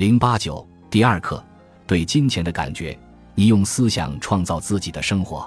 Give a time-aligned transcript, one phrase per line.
[0.00, 1.44] 零八九第二课，
[1.86, 2.98] 对金钱的感觉。
[3.34, 5.46] 你用思想创造自己的生活，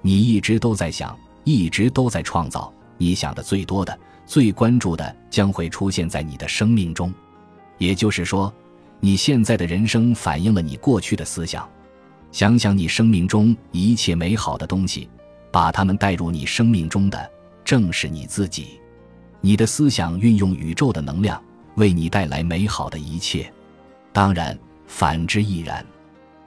[0.00, 2.72] 你一直都在想，一直都在创造。
[2.96, 7.12] 你想的最多的、最关注的，将会出现在你的生命中。
[7.76, 8.50] 也就是说，
[8.98, 11.68] 你现在的人生反映了你过去的思想。
[12.30, 15.06] 想想你生命中一切美好的东西，
[15.50, 17.30] 把它们带入你生命中的，
[17.62, 18.80] 正是你自己。
[19.42, 21.38] 你的思想运用宇宙的能量，
[21.74, 23.52] 为你带来美好的一切。
[24.12, 25.84] 当然，反之亦然。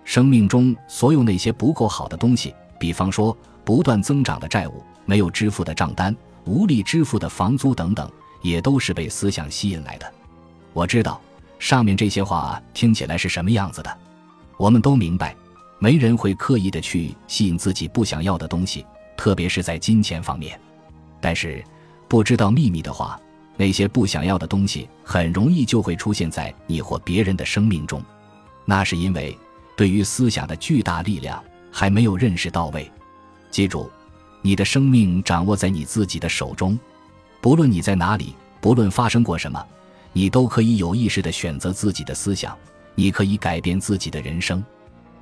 [0.04, 8.08] 生命中所有那些不够好的东西，比方说不断增长的债务、没有支付的账单、无力支付的房租等等，
[8.44, 10.14] 也都是被思想吸引来的。
[10.74, 11.20] 我知道
[11.58, 13.98] 上面这些话听起来是什么样子的。
[14.58, 15.36] 我们都明白，
[15.80, 18.86] 没人会刻意的去吸引自己不想要的东西，
[19.18, 20.60] 特别是在金钱方面。
[21.20, 21.64] 但是，
[22.08, 23.20] 不知道秘密的话，
[23.58, 28.04] 那些不想要的东西很容易就会出现在你或别人的生命中。
[28.66, 29.38] 那是因为。
[29.78, 32.90] 对于思想的巨大力量还没有认识到位。
[33.52, 33.92] 记住，
[34.42, 36.80] 你的生命掌握在你自己的手中。
[37.42, 39.62] 不论你在哪里，不论发生过什么，
[40.14, 42.58] 你都可以有意识地选择自己的思想。
[42.96, 44.64] 你可以改变自己的人生。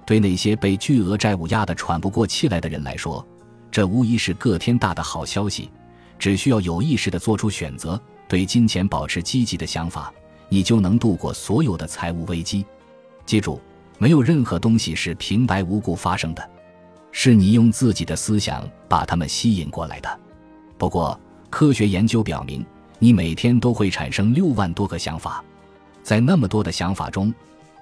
[0.05, 3.27] 对那些被巨额债务压得喘不过气来的人来说，
[3.71, 5.71] 这无疑是个天大的好消息。
[6.19, 10.13] 只需要有意识地做出选择，对金钱保持积极的想法，
[10.49, 12.65] 你就能度过所有的财务危机。
[13.25, 13.61] 记住。
[13.99, 16.49] 没有任何东西是平白无故发生的，
[17.11, 20.19] 是你用自己的思想把它们吸引过来的。
[20.77, 21.17] 不过，
[21.49, 22.65] 科学研究表明，
[22.99, 25.41] 你每天都会产生六万多个想法，
[26.01, 27.33] 在那么多的想法中，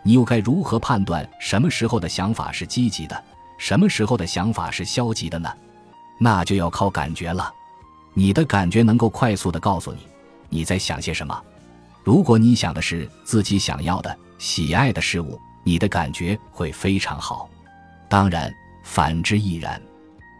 [0.03, 3.23] 你又该如何判断什么时候的想法是积极的，
[3.58, 5.50] 什么时候的想法是消极的呢？
[6.19, 7.52] 那就要靠感觉了。
[8.14, 10.00] 你的感觉能够快速地告诉你
[10.52, 11.44] 你在想些什么。
[12.03, 15.41] 如果你想的是自己想要的、喜爱的事物。
[15.63, 17.47] 你的感觉会非常好，
[18.09, 18.52] 当然，
[18.83, 19.79] 反之亦然。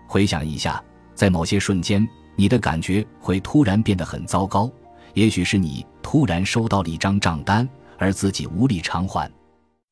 [0.08, 4.68] 回想一下，在某些瞬间，你的感觉会突然变得很糟糕。
[5.14, 7.70] 也许是你突然收到了一张账单，
[8.00, 9.32] 而自己无力偿还，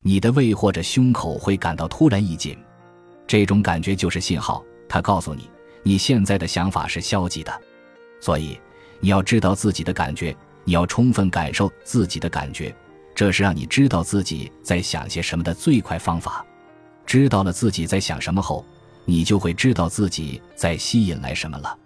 [0.02, 2.58] 你的胃或者胸口会感到突然一紧。
[3.28, 5.48] 这种感觉就是信号，它告诉你
[5.84, 7.62] 你现在的想法是消极的。
[8.20, 8.60] 所以，
[9.00, 12.76] 你要知道自己的感觉，你要充分感受自己的感觉。
[13.16, 16.46] 这是让你知道自己在想些什么的最快方法。
[17.06, 18.64] 知道了自己在想什么后，
[19.04, 21.78] 你就会知道自己在吸引来什么了。